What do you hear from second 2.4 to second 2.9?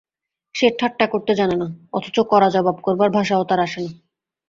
জবাব